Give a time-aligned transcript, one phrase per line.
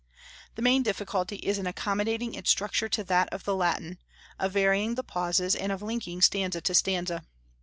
[0.55, 3.99] The main difficulty is in accommodating its structure to that of the Latin,
[4.39, 7.23] of varying the pauses, and of linking stanza to stanza.